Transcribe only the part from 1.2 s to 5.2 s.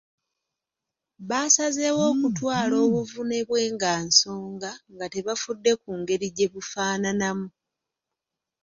Baasazeewo okutwala obuvune bwe nga nsonga nga